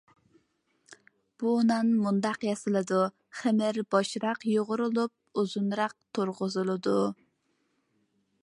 [1.41, 3.03] بۇ نان مۇنداق ياسىلىدۇ:
[3.41, 6.97] خېمىر بوشراق يۇغۇرۇلۇپ، ئۇزۇنراق تۇرغۇزۇلىدۇ.